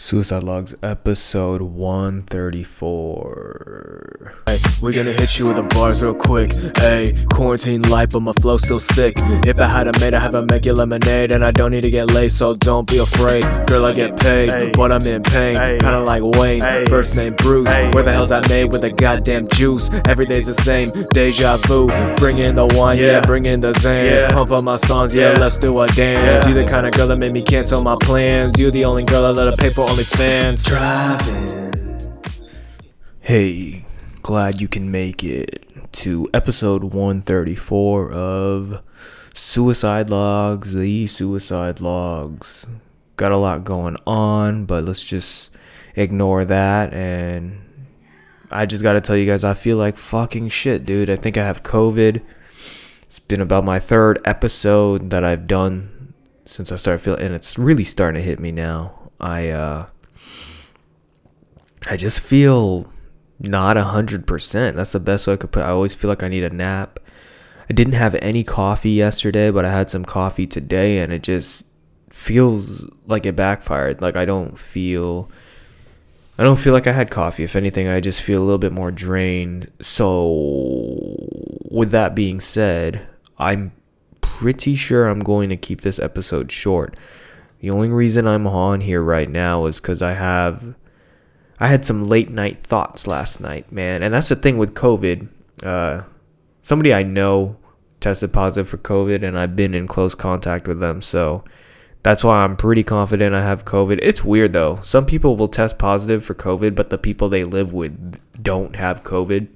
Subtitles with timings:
[0.00, 4.34] Suicide Logs episode 134.
[4.46, 6.52] Hey, we're gonna hit you with the bars real quick.
[6.76, 9.14] Hey, quarantine life, but my flow still sick.
[9.44, 11.82] If I had a mate, I have a make you lemonade, and I don't need
[11.82, 13.42] to get late, so don't be afraid.
[13.66, 15.54] Girl, I get paid, but I'm in pain.
[15.54, 17.66] Kinda like Wayne, first name Bruce.
[17.92, 19.90] Where the hell's that made with the goddamn juice?
[20.06, 21.88] Every day's the same, deja vu.
[22.18, 24.30] Bring in the wine, yeah, bring in the Xans.
[24.30, 26.46] Pump up my songs, yeah, let's do a dance.
[26.46, 28.60] You the kind of girl that made me cancel my plans.
[28.60, 30.66] You the only girl I let pay for OnlyFans.
[30.66, 31.72] Driving.
[33.20, 33.86] Hey,
[34.20, 38.82] glad you can make it to episode 134 of
[39.32, 42.66] Suicide Logs, the Suicide Logs.
[43.16, 45.50] Got a lot going on, but let's just
[45.96, 47.58] ignore that and
[48.50, 51.08] I just got to tell you guys I feel like fucking shit, dude.
[51.08, 52.20] I think I have COVID.
[53.04, 56.12] It's been about my third episode that I've done
[56.44, 58.97] since I started feeling and it's really starting to hit me now.
[59.20, 59.86] I uh
[61.90, 62.90] I just feel
[63.40, 64.76] not a hundred percent.
[64.76, 65.60] That's the best way I could put.
[65.60, 65.66] It.
[65.66, 67.00] I always feel like I need a nap.
[67.70, 71.66] I didn't have any coffee yesterday, but I had some coffee today, and it just
[72.10, 74.00] feels like it backfired.
[74.02, 75.30] Like I don't feel.
[76.40, 77.42] I don't feel like I had coffee.
[77.42, 79.72] If anything, I just feel a little bit more drained.
[79.80, 81.16] So,
[81.68, 83.04] with that being said,
[83.38, 83.72] I'm
[84.20, 86.96] pretty sure I'm going to keep this episode short.
[87.60, 90.74] The only reason I'm on here right now is because I have
[91.60, 94.02] I had some late night thoughts last night, man.
[94.02, 95.28] And that's the thing with COVID.
[95.62, 96.02] Uh,
[96.62, 97.56] somebody I know
[98.00, 101.02] tested positive for COVID, and I've been in close contact with them.
[101.02, 101.42] So
[102.04, 103.98] that's why I'm pretty confident I have COVID.
[104.02, 104.78] It's weird though.
[104.82, 109.02] Some people will test positive for COVID, but the people they live with don't have
[109.02, 109.48] COVID.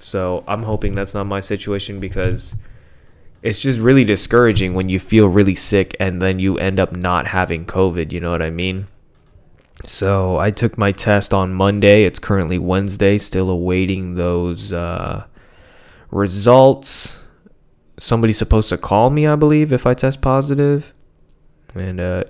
[0.00, 2.56] So I'm hoping that's not my situation because
[3.42, 7.26] it's just really discouraging when you feel really sick and then you end up not
[7.28, 8.12] having COVID.
[8.12, 8.88] You know what I mean?
[9.84, 12.04] So I took my test on Monday.
[12.04, 15.24] It's currently Wednesday, still awaiting those uh,
[16.10, 17.22] results.
[18.00, 20.92] Somebody's supposed to call me, I believe, if I test positive.
[21.74, 22.24] And uh,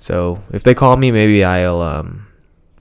[0.00, 2.26] so if they call me, maybe I'll um,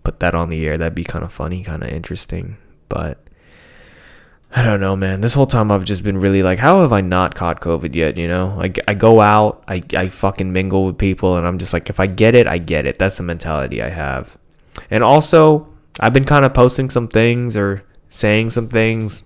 [0.04, 0.78] put that on the air.
[0.78, 2.58] That'd be kind of funny, kind of interesting.
[2.90, 3.27] But
[4.56, 5.22] I don't know, man.
[5.22, 8.18] This whole time I've just been really like, how have I not caught COVID yet?
[8.18, 11.74] You know, I, I go out, I, I fucking mingle with people, and I'm just
[11.74, 12.98] like, if I get it, I get it.
[12.98, 14.38] That's the mentality I have.
[14.90, 15.68] And also,
[16.00, 19.24] I've been kind of posting some things or saying some things.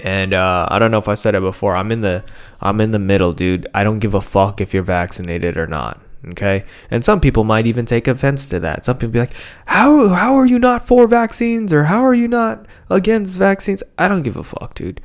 [0.00, 1.76] And uh, I don't know if I said it before.
[1.76, 2.24] I'm in the
[2.60, 3.66] I'm in the middle, dude.
[3.74, 6.00] I don't give a fuck if you're vaccinated or not.
[6.28, 6.64] Okay.
[6.90, 8.84] And some people might even take offense to that.
[8.84, 9.34] Some people be like,
[9.66, 13.82] how, how are you not for vaccines or how are you not against vaccines?
[13.96, 15.00] I don't give a fuck, dude.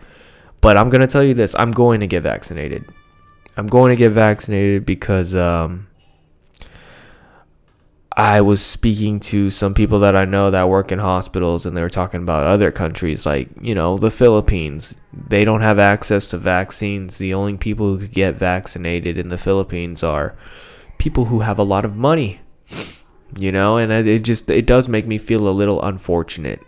[0.62, 2.86] But I'm going to tell you this I'm going to get vaccinated.
[3.58, 5.88] I'm going to get vaccinated because um,
[8.16, 11.82] I was speaking to some people that I know that work in hospitals and they
[11.82, 14.98] were talking about other countries like, you know, the Philippines.
[15.14, 17.18] They don't have access to vaccines.
[17.18, 20.36] The only people who could get vaccinated in the Philippines are
[21.02, 22.40] people who have a lot of money
[23.36, 26.62] you know and it just it does make me feel a little unfortunate.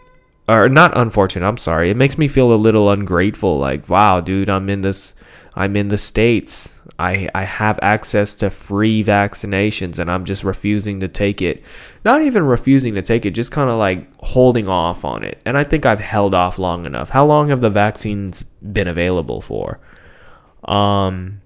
[0.47, 1.91] Or not unfortunate i'm sorry.
[1.91, 5.13] It makes me feel a little ungrateful like wow dude i'm in this
[5.53, 6.81] i'm in the states.
[6.97, 11.63] I i have access to free vaccinations and i'm just refusing to take it.
[12.03, 15.37] Not even refusing to take it just kind of like holding off on it.
[15.45, 17.09] And i think i've held off long enough.
[17.09, 19.79] How long have the vaccines been available for?
[20.65, 21.42] Um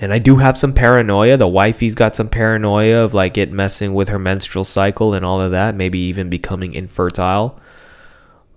[0.00, 1.36] and I do have some paranoia.
[1.36, 5.40] The wifey's got some paranoia of like it messing with her menstrual cycle and all
[5.40, 7.60] of that, maybe even becoming infertile.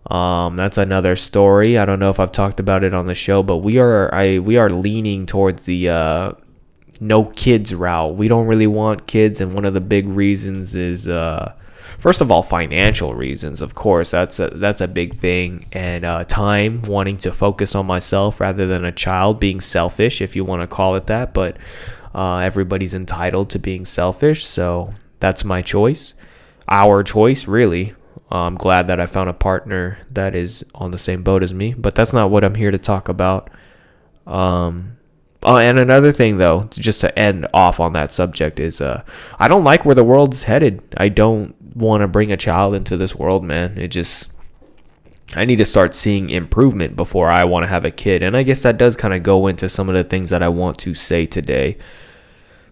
[0.09, 1.77] Um, that's another story.
[1.77, 4.39] I don't know if I've talked about it on the show, but we are I
[4.39, 6.31] we are leaning towards the uh,
[7.01, 8.15] no kids route.
[8.15, 11.53] We don't really want kids, and one of the big reasons is uh,
[12.03, 14.11] first of all financial reasons of course.
[14.11, 15.67] That's a that's a big thing.
[15.71, 20.35] And uh, time wanting to focus on myself rather than a child being selfish if
[20.35, 21.33] you want to call it that.
[21.33, 21.57] But
[22.13, 24.91] uh, everybody's entitled to being selfish so
[25.21, 26.13] that's my choice.
[26.67, 27.93] Our choice really.
[28.29, 31.75] I'm glad that i found a partner that is on the same boat as me
[31.75, 33.49] but that's not what i'm here to talk about.
[34.27, 34.97] Um,
[35.45, 39.03] Oh, and another thing though, just to end off on that subject is uh
[39.39, 40.81] I don't like where the world's headed.
[40.97, 43.77] I don't want to bring a child into this world, man.
[43.77, 44.31] It just
[45.35, 48.21] I need to start seeing improvement before I want to have a kid.
[48.21, 50.49] And I guess that does kind of go into some of the things that I
[50.49, 51.77] want to say today.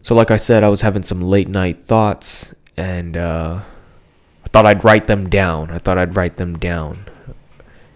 [0.03, 3.61] So like I said, I was having some late night thoughts and uh
[4.43, 5.71] I thought I'd write them down.
[5.71, 7.05] I thought I'd write them down.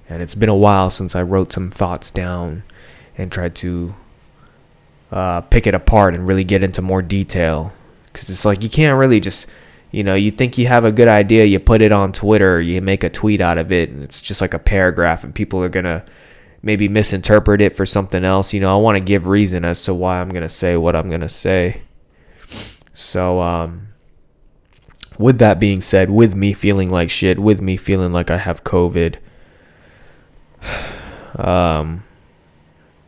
[0.07, 2.63] And it's been a while since I wrote some thoughts down
[3.18, 3.96] and tried to
[5.12, 7.72] uh, pick it apart and really get into more detail
[8.06, 9.48] because it's like you can't really just
[9.92, 12.82] you know you think you have a good idea you put it on twitter you
[12.82, 15.70] make a tweet out of it and it's just like a paragraph and people are
[15.70, 16.04] gonna
[16.66, 18.54] maybe misinterpret it for something else.
[18.54, 21.10] You know i want to give reason as to why i'm gonna say what i'm
[21.10, 21.84] gonna say.
[22.94, 23.90] So um
[25.18, 28.66] with that being said with me feeling like shit with me feeling like i have
[28.66, 29.16] covid
[31.38, 32.04] um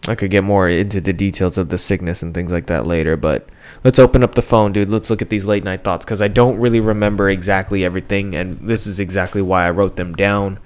[0.07, 3.17] I could get more into the details of the sickness and things like that later,
[3.17, 3.47] but
[3.83, 4.89] let's open up the phone, dude.
[4.89, 8.59] Let's look at these late night thoughts because I don't really remember exactly everything, and
[8.61, 10.59] this is exactly why I wrote them down.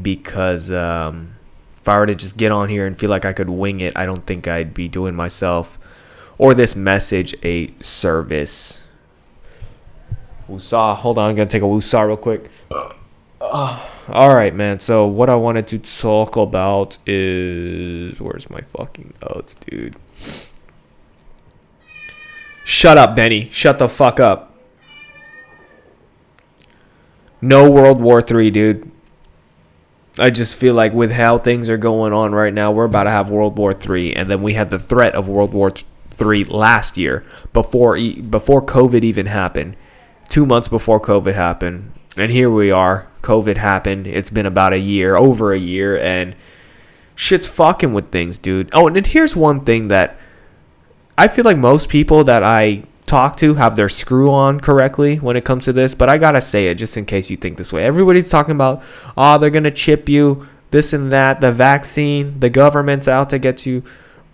[0.00, 1.34] Because um,
[1.78, 3.96] if I were to just get on here and feel like I could wing it,
[3.96, 5.78] I don't think I'd be doing myself
[6.38, 8.86] or this message a service.
[10.48, 10.96] Woosah.
[10.96, 12.50] Hold on, I'm gonna take a woosah real quick.
[13.42, 13.76] Uh,
[14.08, 14.78] all right, man.
[14.78, 19.96] So what I wanted to talk about is where's my fucking notes, dude?
[22.64, 23.48] Shut up, Benny.
[23.50, 24.54] Shut the fuck up.
[27.40, 28.88] No World War Three, dude.
[30.18, 33.10] I just feel like with how things are going on right now, we're about to
[33.10, 35.72] have World War Three, and then we had the threat of World War
[36.10, 39.76] Three last year before before COVID even happened.
[40.28, 43.08] Two months before COVID happened, and here we are.
[43.22, 44.06] COVID happened.
[44.06, 46.34] It's been about a year, over a year, and
[47.14, 48.70] shit's fucking with things, dude.
[48.72, 50.18] Oh, and here's one thing that
[51.16, 55.36] I feel like most people that I talk to have their screw on correctly when
[55.36, 57.72] it comes to this, but I gotta say it just in case you think this
[57.72, 57.84] way.
[57.84, 58.82] Everybody's talking about,
[59.16, 63.66] oh, they're gonna chip you, this and that, the vaccine, the government's out to get
[63.66, 63.84] you.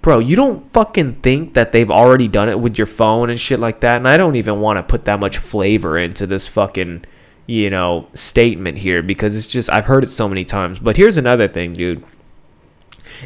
[0.00, 3.58] Bro, you don't fucking think that they've already done it with your phone and shit
[3.58, 3.96] like that.
[3.96, 7.04] And I don't even want to put that much flavor into this fucking
[7.48, 10.78] you know, statement here because it's just, I've heard it so many times.
[10.78, 12.04] But here's another thing, dude.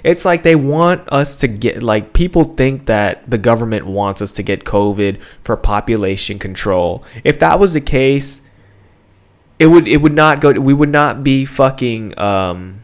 [0.04, 4.30] It's like they want us to get, like, people think that the government wants us
[4.32, 7.04] to get COVID for population control.
[7.24, 8.42] If that was the case,
[9.58, 12.78] it would, it would not go, we would not be fucking, um,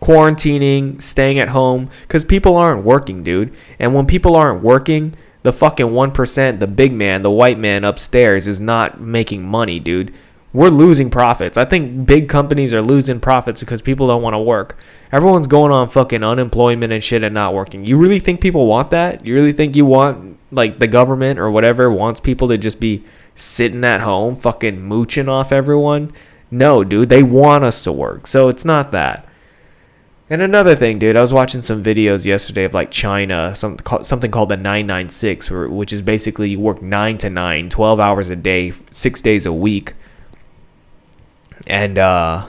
[0.00, 3.56] quarantining, staying at home, because people aren't working, dude.
[3.80, 8.46] And when people aren't working, the fucking 1%, the big man, the white man upstairs
[8.46, 10.14] is not making money, dude
[10.54, 11.58] we're losing profits.
[11.58, 14.78] I think big companies are losing profits because people don't want to work.
[15.10, 17.84] Everyone's going on fucking unemployment and shit and not working.
[17.84, 19.26] You really think people want that?
[19.26, 23.04] You really think you want like the government or whatever wants people to just be
[23.34, 26.12] sitting at home fucking mooching off everyone?
[26.52, 28.28] No, dude, they want us to work.
[28.28, 29.28] So it's not that.
[30.30, 34.30] And another thing, dude, I was watching some videos yesterday of like China, some something
[34.30, 38.70] called the 996, which is basically you work 9 to 9, 12 hours a day,
[38.70, 39.94] 6 days a week
[41.66, 42.46] and uh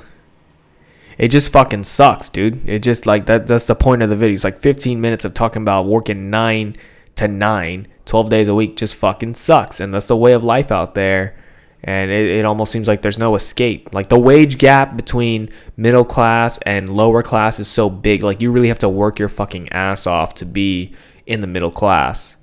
[1.18, 2.68] it just fucking sucks, dude.
[2.68, 4.36] It just like that that's the point of the video.
[4.36, 6.76] It's like 15 minutes of talking about working 9
[7.16, 9.80] to 9, 12 days a week just fucking sucks.
[9.80, 11.38] And that's the way of life out there.
[11.84, 13.94] And it, it almost seems like there's no escape.
[13.94, 18.24] Like the wage gap between middle class and lower class is so big.
[18.24, 20.94] Like you really have to work your fucking ass off to be
[21.26, 22.38] in the middle class.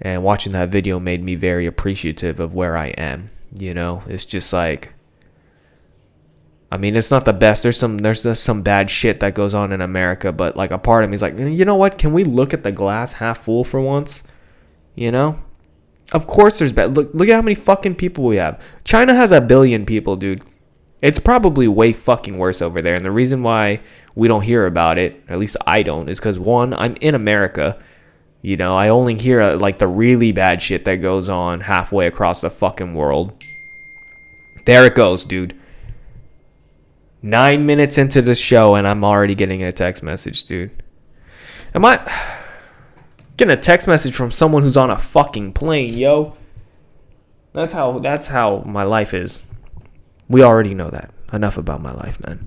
[0.00, 3.30] And watching that video made me very appreciative of where I am.
[3.56, 4.94] You know, it's just like
[6.70, 7.62] I mean, it's not the best.
[7.62, 11.02] There's some there's some bad shit that goes on in America, but like a part
[11.02, 11.96] of me is like, you know what?
[11.96, 14.22] Can we look at the glass half full for once?
[14.94, 15.36] You know?
[16.12, 16.94] Of course there's bad.
[16.96, 18.62] Look look at how many fucking people we have.
[18.84, 20.42] China has a billion people, dude.
[21.00, 22.94] It's probably way fucking worse over there.
[22.94, 23.80] And the reason why
[24.14, 27.78] we don't hear about it, at least I don't, is cuz one, I'm in America.
[28.42, 32.06] You know, I only hear uh, like the really bad shit that goes on halfway
[32.06, 33.32] across the fucking world.
[34.66, 35.58] There it goes, dude
[37.22, 40.70] Nine minutes into the show, and I'm already getting a text message, dude.
[41.74, 41.98] Am I
[43.36, 46.36] getting a text message from someone who's on a fucking plane, yo?
[47.52, 49.46] That's how that's how my life is.
[50.28, 51.10] We already know that.
[51.32, 52.46] Enough about my life, man.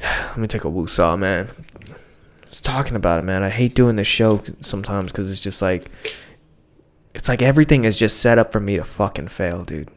[0.02, 1.48] Let me take a woosah, man.
[2.50, 3.42] Just talking about it, man.
[3.42, 5.90] I hate doing this show sometimes because it's just like
[7.14, 9.88] it's like everything is just set up for me to fucking fail, dude.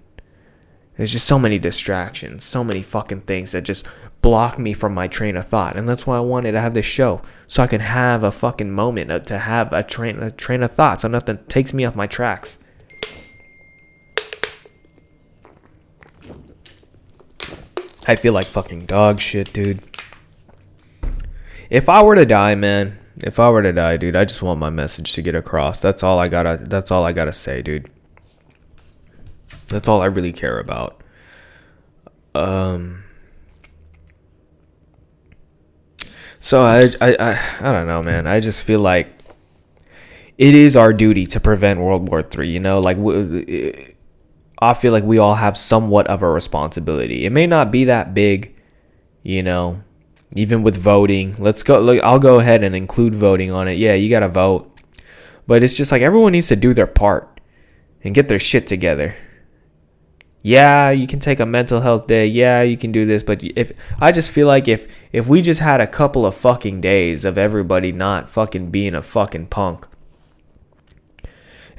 [0.97, 3.85] There's just so many distractions, so many fucking things that just
[4.21, 5.75] block me from my train of thought.
[5.75, 7.21] And that's why I wanted to have this show.
[7.47, 11.01] So I can have a fucking moment to have a train a train of thought.
[11.01, 12.59] So nothing takes me off my tracks.
[18.07, 19.81] I feel like fucking dog shit, dude.
[21.69, 24.59] If I were to die, man, if I were to die, dude, I just want
[24.59, 25.79] my message to get across.
[25.79, 27.89] That's all I gotta that's all I gotta say, dude.
[29.67, 31.01] That's all I really care about.
[32.35, 33.03] Um.
[36.39, 38.27] So I, I I I don't know, man.
[38.27, 39.07] I just feel like
[40.37, 42.49] it is our duty to prevent World War Three.
[42.49, 42.97] You know, like
[44.59, 47.25] I feel like we all have somewhat of a responsibility.
[47.25, 48.55] It may not be that big,
[49.21, 49.83] you know,
[50.35, 51.35] even with voting.
[51.37, 51.79] Let's go.
[51.79, 53.77] Look, I'll go ahead and include voting on it.
[53.77, 54.69] Yeah, you got to vote.
[55.45, 57.41] But it's just like everyone needs to do their part
[58.03, 59.15] and get their shit together.
[60.45, 62.27] Yeah, you can take a mental health day.
[62.27, 65.61] Yeah, you can do this, but if I just feel like if if we just
[65.61, 69.87] had a couple of fucking days of everybody not fucking being a fucking punk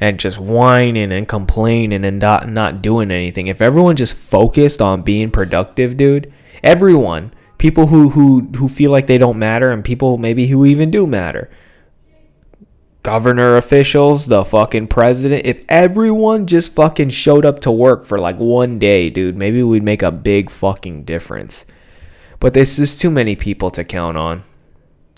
[0.00, 3.48] and just whining and complaining and not not doing anything.
[3.48, 9.06] If everyone just focused on being productive, dude, everyone people who who who feel like
[9.06, 11.50] they don't matter and people maybe who even do matter
[13.04, 18.38] governor officials the fucking president if everyone just fucking showed up to work for like
[18.38, 21.66] one day dude maybe we'd make a big fucking difference.
[22.40, 24.42] But there's just too many people to count on.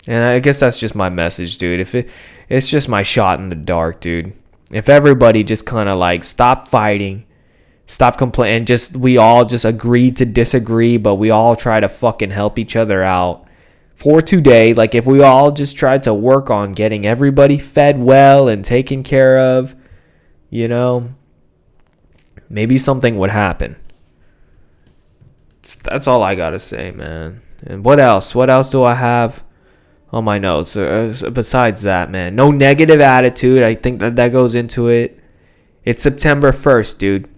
[0.05, 1.79] And i guess that's just my message dude.
[1.79, 2.09] If it
[2.49, 4.33] it's just my shot in the dark dude.
[4.71, 7.25] If everybody just kind of like stop fighting
[7.87, 8.65] stop complaining.
[8.65, 12.75] Just we all just agree to disagree, but we all try to fucking help each
[12.75, 13.46] other out
[13.97, 14.73] for today.
[14.73, 19.03] Like if we all just tried to work on getting everybody fed well and taken
[19.03, 19.75] care of,
[20.51, 21.15] you know,
[22.47, 23.75] maybe something would happen.
[25.83, 27.41] That's all I gotta say, man.
[27.65, 28.35] And what else?
[28.35, 29.43] What else do I have
[30.11, 30.75] on my notes?
[30.75, 33.63] Uh, besides that, man, no negative attitude.
[33.63, 35.19] I think that that goes into it.
[35.83, 37.29] It's September 1st, dude.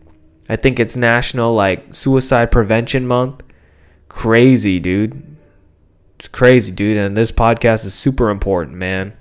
[0.49, 3.43] I think it's National like Suicide Prevention Month.
[4.09, 5.28] Crazy, dude.
[6.19, 6.97] It's crazy, dude.
[6.97, 9.13] And this podcast is super important, man.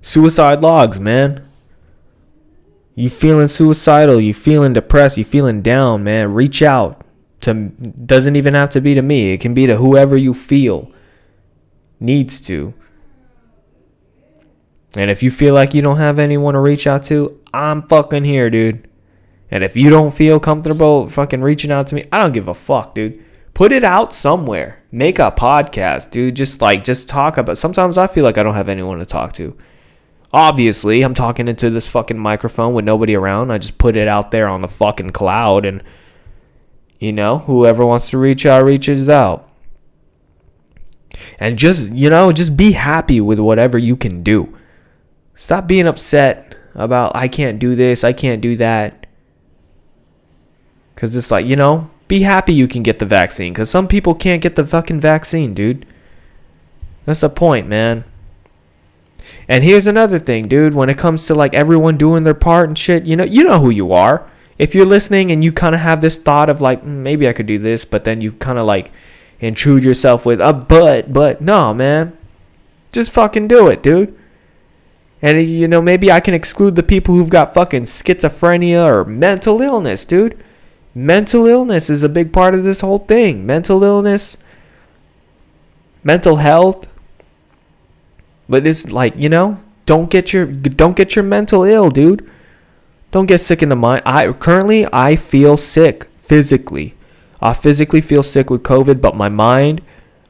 [0.00, 1.44] Suicide logs, man.
[2.94, 6.32] You feeling suicidal, you feeling depressed, you feeling down, man.
[6.34, 7.04] Reach out
[7.40, 9.32] to doesn't even have to be to me.
[9.32, 10.92] It can be to whoever you feel
[11.98, 12.72] needs to.
[14.94, 18.22] And if you feel like you don't have anyone to reach out to, I'm fucking
[18.22, 18.88] here, dude.
[19.50, 22.54] And if you don't feel comfortable fucking reaching out to me, I don't give a
[22.54, 23.24] fuck, dude.
[23.54, 24.82] Put it out somewhere.
[24.90, 26.36] Make a podcast, dude.
[26.36, 27.58] Just like just talk about.
[27.58, 29.56] Sometimes I feel like I don't have anyone to talk to.
[30.32, 33.50] Obviously, I'm talking into this fucking microphone with nobody around.
[33.50, 35.82] I just put it out there on the fucking cloud and
[37.02, 39.48] you know, whoever wants to reach out reaches out.
[41.40, 44.56] And just, you know, just be happy with whatever you can do.
[45.34, 49.08] Stop being upset about I can't do this, I can't do that.
[50.94, 53.52] Because it's like, you know, be happy you can get the vaccine.
[53.52, 55.86] Because some people can't get the fucking vaccine, dude.
[57.04, 58.04] That's the point, man.
[59.48, 60.74] And here's another thing, dude.
[60.74, 63.60] When it comes to like everyone doing their part and shit, you know, you know
[63.60, 64.28] who you are.
[64.58, 67.32] If you're listening and you kind of have this thought of like, mm, maybe I
[67.32, 68.92] could do this, but then you kind of like
[69.40, 72.16] intrude yourself with a but, but no, man.
[72.92, 74.16] Just fucking do it, dude.
[75.22, 79.62] And you know, maybe I can exclude the people who've got fucking schizophrenia or mental
[79.62, 80.42] illness, dude
[80.94, 83.46] mental illness is a big part of this whole thing.
[83.46, 84.36] Mental illness,
[86.02, 86.88] mental health.
[88.48, 92.28] But it's like, you know, don't get your don't get your mental ill, dude.
[93.10, 94.02] Don't get sick in the mind.
[94.06, 96.94] I currently I feel sick physically.
[97.40, 99.82] I physically feel sick with COVID, but my mind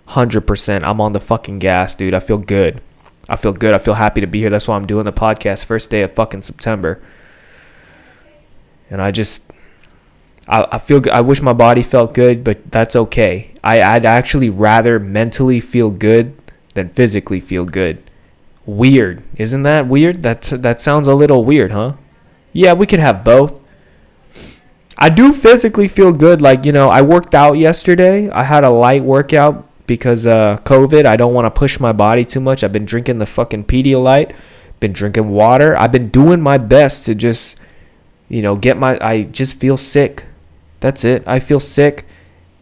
[0.09, 0.83] 100%.
[0.83, 2.15] I'm on the fucking gas, dude.
[2.15, 2.81] I feel good.
[3.29, 3.75] I feel good.
[3.75, 4.51] I feel happy to be here.
[4.51, 7.03] That's why I'm doing the podcast first day of fucking September.
[8.91, 9.51] And I just
[10.49, 13.53] I, I feel I wish my body felt good, but that's okay.
[13.63, 16.35] I, I'd actually rather mentally feel good
[16.75, 18.03] than physically feel good.
[18.67, 20.23] Weird, isn't that weird?
[20.23, 21.95] That's that sounds a little weird, huh?
[22.53, 23.61] Yeah, we could have both.
[24.99, 26.41] I do physically feel good.
[26.41, 28.31] Like you know, I worked out yesterday.
[28.31, 31.07] I had a light workout because uh, COVID.
[31.07, 32.63] I don't want to push my body too much.
[32.63, 34.35] I've been drinking the fucking Pedialyte.
[34.79, 35.77] Been drinking water.
[35.77, 37.57] I've been doing my best to just,
[38.29, 38.99] you know, get my.
[39.01, 40.27] I just feel sick
[40.83, 41.27] that's it.
[41.27, 42.07] I feel sick,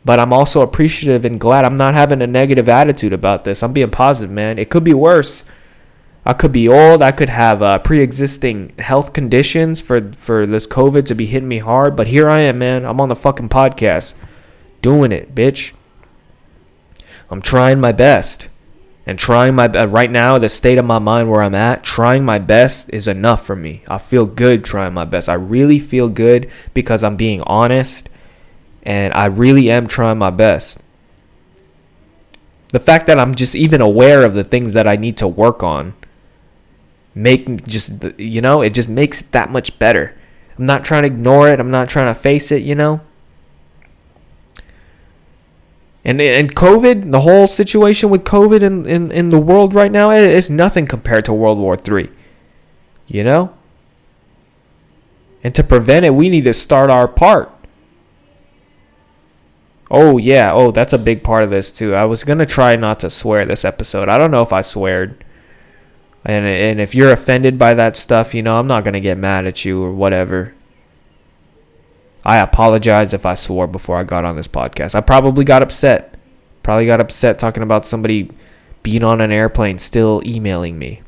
[0.04, 3.62] but I'm also appreciative and glad I'm not having a negative attitude about this.
[3.62, 4.58] I'm being positive, man.
[4.58, 5.44] It could be worse.
[6.24, 7.02] I could be old.
[7.02, 11.58] I could have uh, pre-existing health conditions for for this COVID to be hitting me
[11.58, 11.96] hard.
[11.96, 12.84] But here I am, man.
[12.84, 14.14] I'm on the fucking podcast,
[14.82, 15.72] doing it, bitch.
[17.30, 18.48] I'm trying my best,
[19.06, 20.38] and trying my uh, right now.
[20.38, 23.82] The state of my mind where I'm at, trying my best is enough for me.
[23.88, 25.28] I feel good trying my best.
[25.28, 28.08] I really feel good because I'm being honest
[28.82, 30.78] and I really am trying my best.
[32.68, 35.62] The fact that I'm just even aware of the things that I need to work
[35.62, 35.94] on
[37.14, 40.16] make just you know, it just makes it that much better.
[40.56, 41.58] I'm not trying to ignore it.
[41.58, 43.00] I'm not trying to face it, you know?
[46.04, 50.10] And and COVID, the whole situation with COVID in, in, in the world right now
[50.10, 52.08] is nothing compared to World War Three.
[53.06, 53.54] You know?
[55.42, 57.52] And to prevent it, we need to start our part.
[59.90, 61.94] Oh yeah, oh that's a big part of this too.
[61.94, 64.08] I was gonna try not to swear this episode.
[64.08, 65.24] I don't know if I sweared.
[66.24, 69.46] And and if you're offended by that stuff, you know, I'm not gonna get mad
[69.46, 70.54] at you or whatever.
[72.30, 74.94] I apologize if I swore before I got on this podcast.
[74.94, 76.16] I probably got upset.
[76.62, 78.30] Probably got upset talking about somebody
[78.84, 81.02] being on an airplane still emailing me.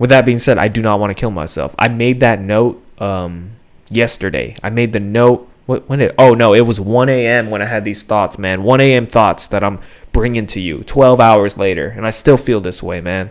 [0.00, 1.72] With that being said, I do not want to kill myself.
[1.78, 3.52] I made that note um,
[3.88, 4.56] yesterday.
[4.64, 5.48] I made the note.
[5.66, 6.12] What, when it?
[6.18, 7.48] Oh no, it was 1 a.m.
[7.48, 8.64] when I had these thoughts, man.
[8.64, 9.06] 1 a.m.
[9.06, 9.78] thoughts that I'm
[10.10, 10.82] bringing to you.
[10.82, 13.30] 12 hours later, and I still feel this way, man.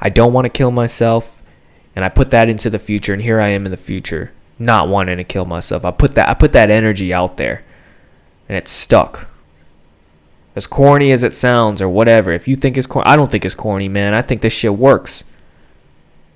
[0.00, 1.39] I don't want to kill myself,
[2.00, 4.88] and I put that into the future, and here I am in the future, not
[4.88, 5.84] wanting to kill myself.
[5.84, 7.62] I put that I put that energy out there,
[8.48, 9.28] and it's stuck.
[10.56, 12.32] As corny as it sounds, or whatever.
[12.32, 14.14] If you think it's corny, I don't think it's corny, man.
[14.14, 15.24] I think this shit works.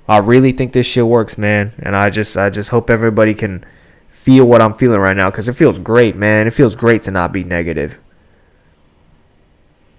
[0.06, 1.70] I really think this shit works, man.
[1.78, 3.64] And I just I just hope everybody can
[4.10, 6.46] feel what I'm feeling right now cuz it feels great, man.
[6.46, 7.98] It feels great to not be negative.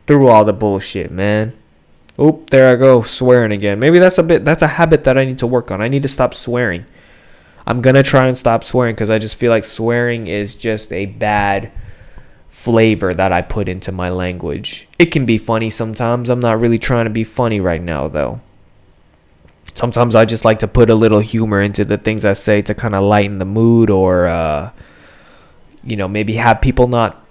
[0.06, 1.54] Through all the bullshit, man.
[2.20, 3.80] Oop, there I go, swearing again.
[3.80, 5.82] Maybe that's a bit that's a habit that I need to work on.
[5.82, 6.86] I need to stop swearing.
[7.68, 10.94] I'm going to try and stop swearing cuz I just feel like swearing is just
[10.94, 11.72] a bad
[12.48, 14.88] flavor that I put into my language.
[14.98, 16.30] It can be funny sometimes.
[16.30, 18.40] I'm not really trying to be funny right now though
[19.76, 22.74] sometimes I just like to put a little humor into the things I say to
[22.74, 24.72] kind of lighten the mood or, uh,
[25.84, 27.24] you know, maybe have people not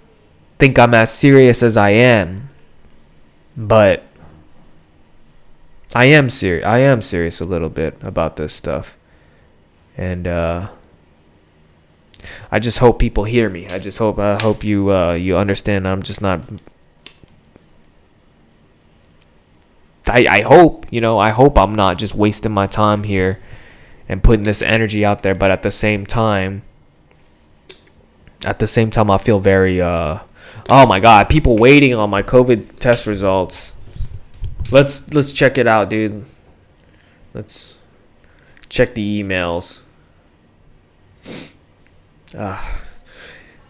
[0.59, 2.49] think I'm as serious as I am.
[3.57, 4.03] But
[5.95, 6.63] I am serious.
[6.65, 8.97] I am serious a little bit about this stuff.
[9.97, 10.67] And, uh,
[12.51, 13.67] I just hope people hear me.
[13.67, 15.87] I just hope I hope you uh, you understand.
[15.87, 16.41] I'm just not
[20.07, 23.39] I, I hope, you know, I hope I'm not just wasting my time here
[24.07, 26.61] and putting this energy out there, but at the same time,
[28.45, 30.19] at the same time, I feel very, uh,
[30.69, 33.73] oh my God, people waiting on my COVID test results.
[34.71, 36.25] Let's, let's check it out, dude.
[37.33, 37.77] Let's
[38.69, 39.81] check the emails.
[42.37, 42.81] Ah.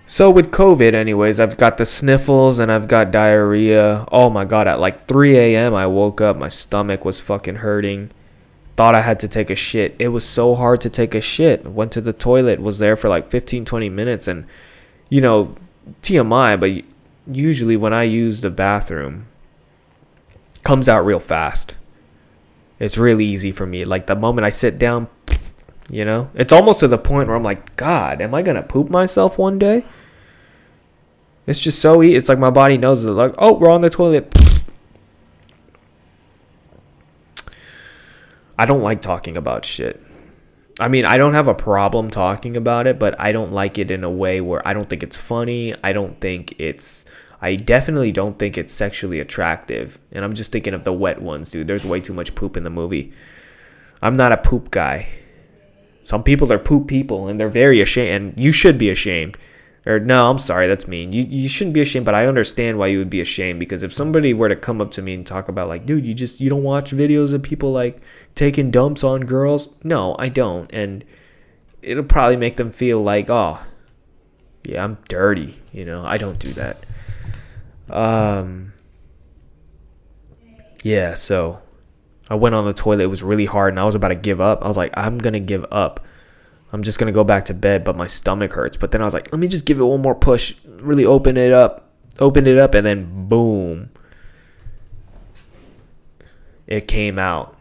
[0.08, 4.06] So with COVID, anyways, I've got the sniffles and I've got diarrhea.
[4.12, 5.74] Oh my god, at like 3 a.m.
[5.74, 8.12] I woke up, my stomach was fucking hurting.
[8.76, 9.96] Thought I had to take a shit.
[9.98, 11.66] It was so hard to take a shit.
[11.66, 14.46] Went to the toilet, was there for like 15, 20 minutes, and
[15.10, 15.56] you know,
[16.04, 16.86] TMI, but
[17.34, 19.26] usually when I use the bathroom,
[20.66, 21.78] comes out real fast.
[22.80, 23.86] It's really easy for me.
[23.86, 25.08] Like the moment I sit down,
[25.90, 28.90] you know, it's almost to the point where I'm like, God, am I gonna poop
[28.90, 29.86] myself one day?
[31.48, 32.16] It's just so easy.
[32.16, 33.12] It's like my body knows it.
[33.12, 34.36] Like, oh, we're on the toilet.
[38.58, 40.02] I don't like talking about shit.
[40.80, 43.92] I mean, I don't have a problem talking about it, but I don't like it
[43.92, 45.74] in a way where I don't think it's funny.
[45.84, 47.06] I don't think it's.
[47.42, 50.00] I definitely don't think it's sexually attractive.
[50.12, 51.68] And I'm just thinking of the wet ones, dude.
[51.68, 53.14] There's way too much poop in the movie.
[54.02, 55.08] I'm not a poop guy.
[56.02, 58.10] Some people are poop people and they're very ashamed.
[58.10, 59.38] And you should be ashamed.
[59.88, 61.14] Or no, I'm sorry, that's mean.
[61.14, 63.94] You you shouldn't be ashamed, but I understand why you would be ashamed because if
[63.94, 66.50] somebody were to come up to me and talk about like, dude, you just you
[66.50, 68.02] don't watch videos of people like
[68.34, 69.76] taking dumps on girls?
[69.84, 70.72] No, I don't.
[70.74, 71.06] And
[71.84, 73.60] it'll probably make them feel like, oh,
[74.64, 75.56] yeah, I'm dirty.
[75.72, 76.84] You know, I don't do that.
[77.90, 78.74] Um,
[80.84, 81.60] yeah, so
[82.30, 83.04] I went on the toilet.
[83.04, 84.64] It was really hard, and I was about to give up.
[84.64, 86.06] I was like, I'm gonna give up.
[86.74, 88.78] I'm just gonna go back to bed, but my stomach hurts.
[88.78, 91.38] But then I was like, let me just give it one more push, really open
[91.38, 93.92] it up, open it up, and then boom,
[96.68, 97.56] it came out.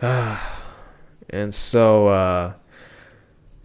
[1.30, 2.52] and so, uh,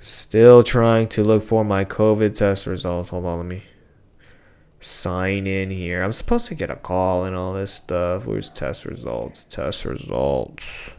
[0.04, 3.10] still trying to look for my COVID test results.
[3.10, 3.64] Hold on, let me
[4.80, 6.04] sign in here.
[6.04, 8.26] I'm supposed to get a call and all this stuff.
[8.26, 9.46] Where's test results?
[9.46, 10.92] Test results.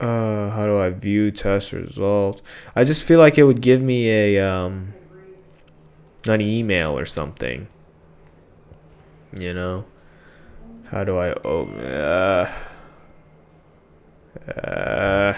[0.00, 2.42] Uh, how do I view test results?
[2.74, 4.92] I just feel like it would give me a um
[6.28, 7.68] an email or something.
[9.38, 9.84] You know?
[10.90, 12.50] How do I oh uh
[14.58, 15.34] uh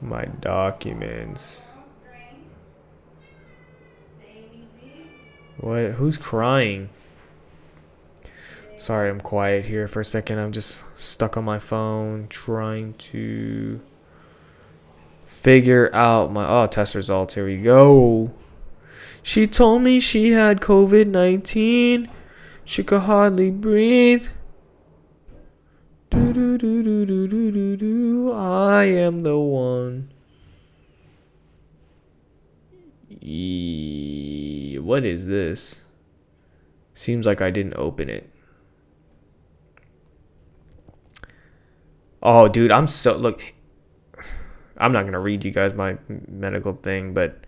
[0.00, 1.62] my documents.
[5.58, 5.90] What?
[5.92, 6.88] Who's crying?
[8.76, 10.38] Sorry, I'm quiet here for a second.
[10.38, 13.80] I'm just stuck on my phone trying to
[15.24, 17.34] figure out my oh test results.
[17.34, 18.30] Here we go.
[19.24, 22.08] She told me she had COVID 19.
[22.68, 24.28] She could hardly breathe.
[26.10, 28.32] Do, do, do, do, do, do, do, do.
[28.34, 30.12] I am the one.
[34.84, 35.86] What is this?
[36.92, 38.28] Seems like I didn't open it.
[42.22, 43.42] Oh, dude, I'm so look.
[44.76, 45.96] I'm not gonna read you guys my
[46.28, 47.46] medical thing, but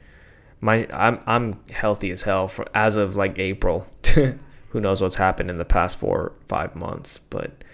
[0.63, 3.87] my I'm I'm healthy as hell for as of like April.
[4.71, 7.65] Who knows what's happened in the past four five months, but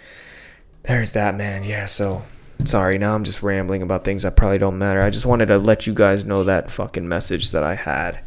[0.83, 1.65] there's that man.
[1.65, 2.23] Yeah, so
[2.65, 2.99] sorry.
[2.99, 5.03] Now I'm just rambling about things that probably don't matter.
[5.03, 8.21] I just wanted to let you guys know that fucking message that I had.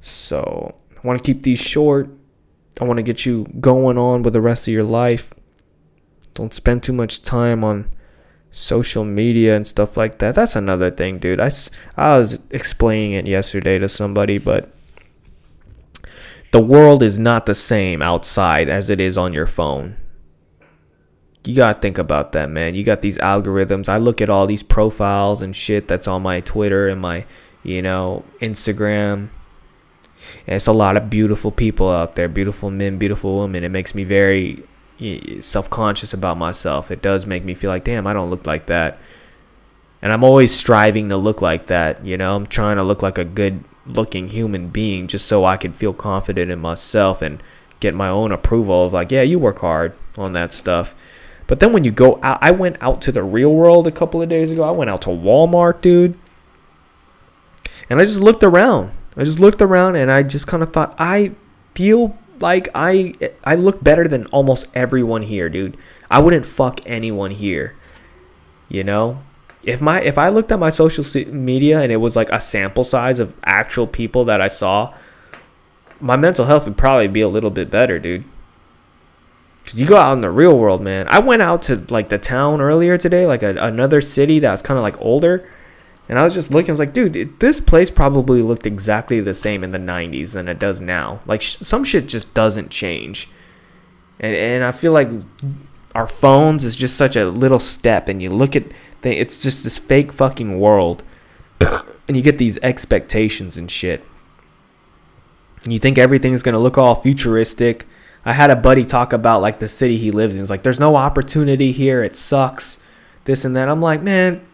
[0.00, 2.08] So I want to keep these short.
[2.80, 5.34] I want to get you going on with the rest of your life.
[6.34, 7.90] Don't spend too much time on
[8.50, 10.34] social media and stuff like that.
[10.34, 11.40] That's another thing, dude.
[11.40, 11.50] I,
[11.96, 14.70] I was explaining it yesterday to somebody, but
[16.52, 19.96] the world is not the same outside as it is on your phone.
[21.44, 22.74] You gotta think about that, man.
[22.74, 23.88] You got these algorithms.
[23.88, 27.26] I look at all these profiles and shit that's on my Twitter and my,
[27.64, 29.30] you know, Instagram.
[30.46, 33.64] And it's a lot of beautiful people out there, beautiful men, beautiful women.
[33.64, 34.62] It makes me very
[35.40, 36.92] self-conscious about myself.
[36.92, 39.00] It does make me feel like, damn, I don't look like that.
[40.00, 42.36] And I'm always striving to look like that, you know?
[42.36, 45.92] I'm trying to look like a good looking human being just so I can feel
[45.92, 47.42] confident in myself and
[47.80, 50.94] get my own approval of like, yeah, you work hard on that stuff.
[51.46, 54.22] But then when you go out, I went out to the real world a couple
[54.22, 54.62] of days ago.
[54.62, 56.18] I went out to Walmart, dude.
[57.90, 58.92] And I just looked around.
[59.16, 61.32] I just looked around and I just kind of thought, I
[61.74, 63.14] feel like I
[63.44, 65.76] I look better than almost everyone here, dude.
[66.10, 67.76] I wouldn't fuck anyone here.
[68.68, 69.22] You know?
[69.64, 72.84] If my if I looked at my social media and it was like a sample
[72.84, 74.94] size of actual people that I saw,
[76.00, 78.24] my mental health would probably be a little bit better, dude.
[79.64, 81.06] Cause you go out in the real world, man.
[81.08, 84.76] I went out to like the town earlier today, like a, another city that's kind
[84.76, 85.48] of like older,
[86.08, 86.70] and I was just looking.
[86.70, 90.48] I was like, dude, this place probably looked exactly the same in the '90s than
[90.48, 91.20] it does now.
[91.26, 93.28] Like sh- some shit just doesn't change,
[94.18, 95.08] and and I feel like
[95.94, 98.08] our phones is just such a little step.
[98.08, 98.64] And you look at,
[99.02, 101.02] th- it's just this fake fucking world,
[101.60, 104.04] and you get these expectations and shit.
[105.64, 107.86] And you think everything's gonna look all futuristic.
[108.24, 110.40] I had a buddy talk about like the city he lives in.
[110.40, 112.02] He's like, "There's no opportunity here.
[112.02, 112.78] It sucks."
[113.24, 113.68] This and that.
[113.68, 114.44] I'm like, man,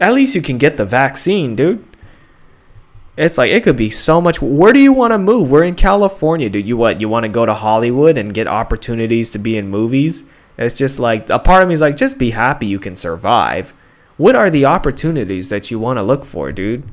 [0.00, 1.84] at least you can get the vaccine, dude.
[3.16, 4.40] It's like it could be so much.
[4.40, 5.50] Where do you want to move?
[5.50, 6.66] We're in California, dude.
[6.66, 7.00] You what?
[7.00, 10.24] You want to go to Hollywood and get opportunities to be in movies?
[10.62, 13.74] It's just like a part of me is like, just be happy you can survive.
[14.16, 16.84] What are the opportunities that you want to look for, dude?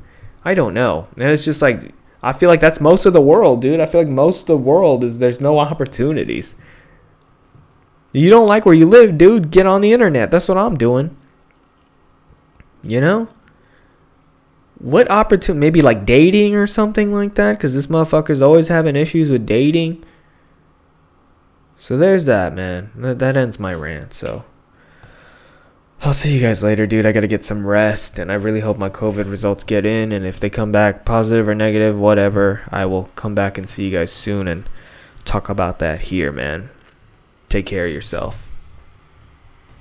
[0.44, 1.06] I don't know.
[1.16, 3.80] And it's just like I feel like that's most of the world, dude.
[3.80, 6.54] I feel like most of the world is there's no opportunities.
[8.12, 9.50] You don't like where you live, dude?
[9.50, 10.30] Get on the internet.
[10.30, 11.16] That's what I'm doing.
[12.82, 13.28] You know?
[14.78, 15.60] What opportunity?
[15.60, 17.52] Maybe like dating or something like that?
[17.52, 20.04] Because this motherfucker's always having issues with dating.
[21.80, 22.90] So there's that, man.
[22.94, 24.12] That, that ends my rant.
[24.12, 24.44] So
[26.02, 27.06] I'll see you guys later, dude.
[27.06, 30.12] I gotta get some rest, and I really hope my COVID results get in.
[30.12, 33.84] And if they come back positive or negative, whatever, I will come back and see
[33.84, 34.68] you guys soon and
[35.24, 36.68] talk about that here, man.
[37.48, 38.49] Take care of yourself.